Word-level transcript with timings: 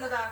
the 0.00 0.08
Santas 0.08 0.08
in 0.08 0.10
the 0.10 0.16
back, 0.16 0.29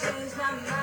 change 0.00 0.36
my 0.36 0.50
mind. 0.50 0.75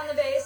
On 0.00 0.06
the 0.06 0.14
bass. 0.14 0.39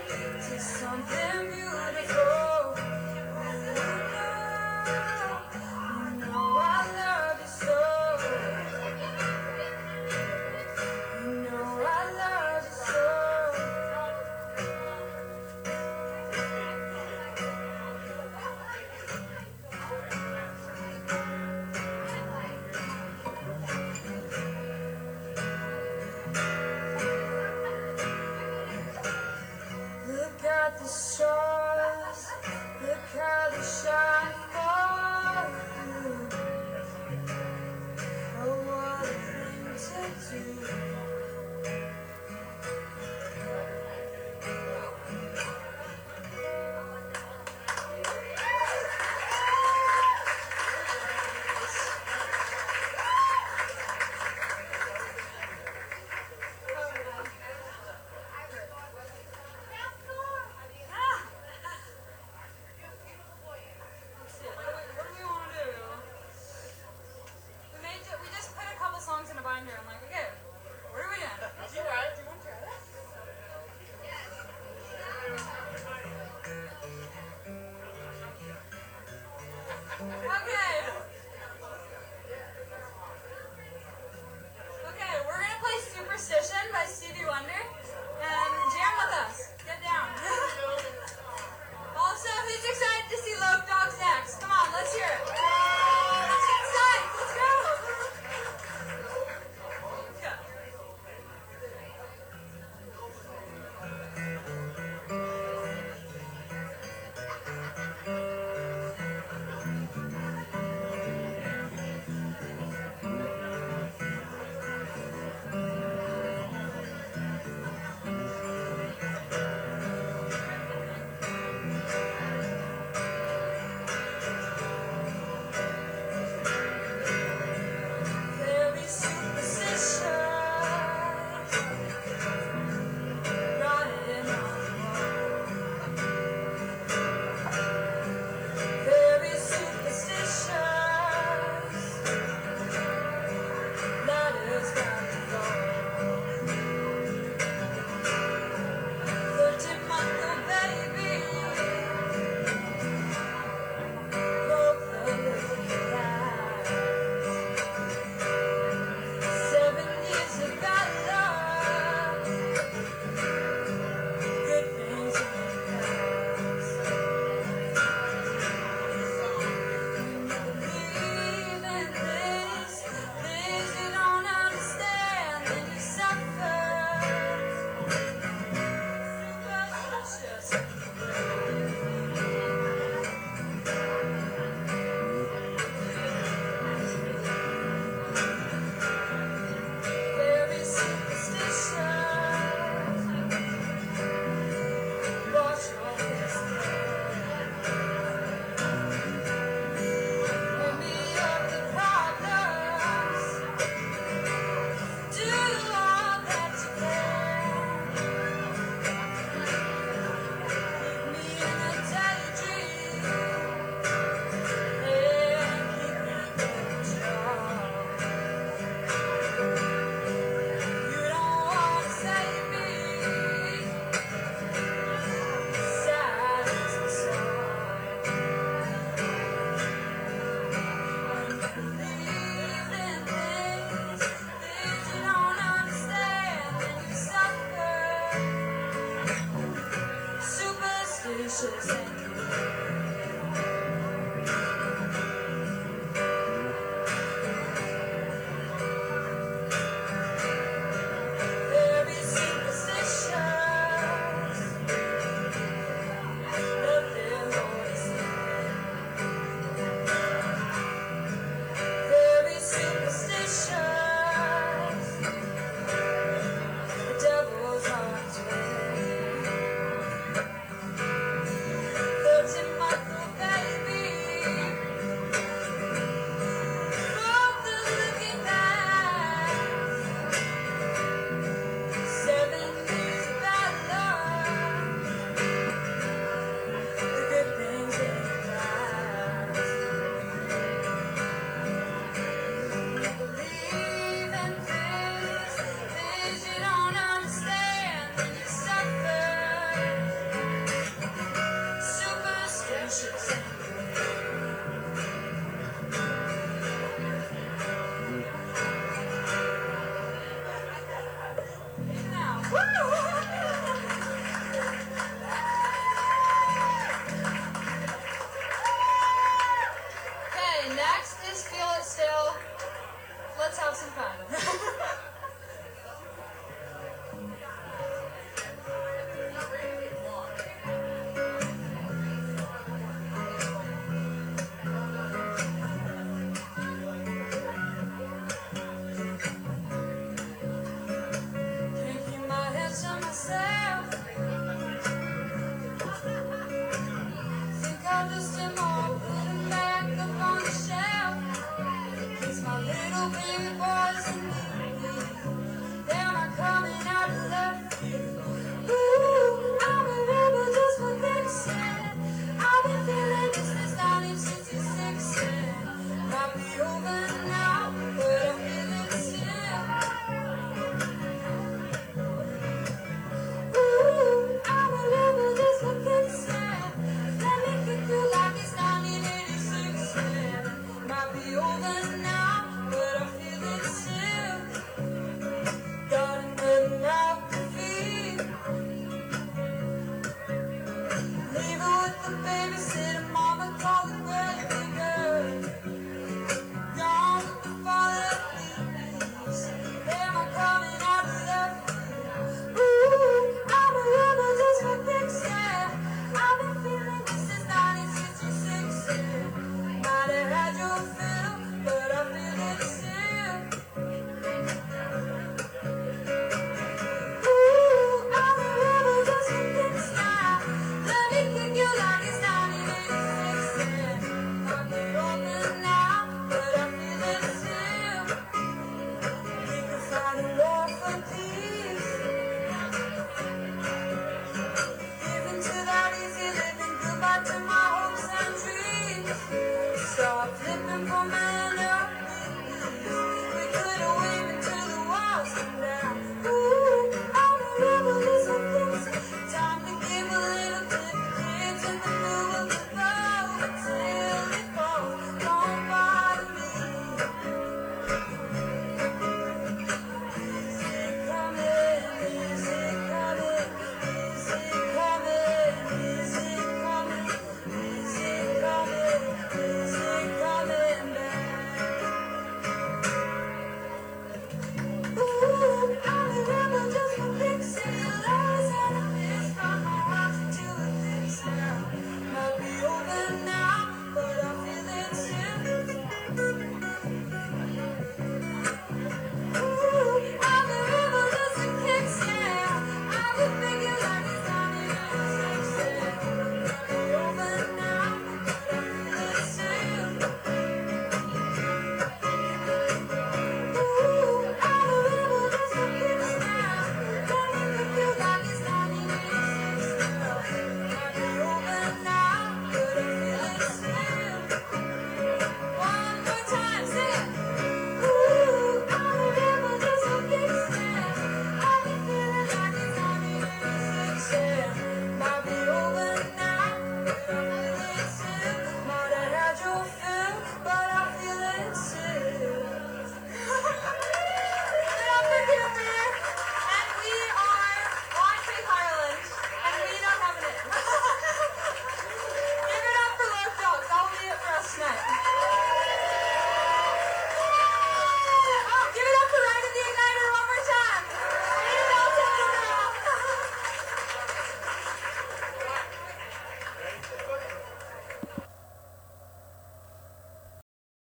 to 0.00 0.58
something 0.60 1.50
beautiful. 1.50 2.51